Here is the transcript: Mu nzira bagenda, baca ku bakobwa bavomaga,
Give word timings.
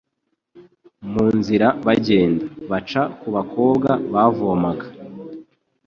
Mu 1.11 1.25
nzira 1.37 1.67
bagenda, 1.85 2.43
baca 2.69 3.01
ku 3.19 3.27
bakobwa 3.35 3.91
bavomaga, 4.13 4.87